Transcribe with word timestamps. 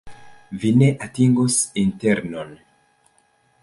Vi 0.63 0.71
ne 0.77 0.87
atingos 1.09 1.59
internon. 1.85 2.59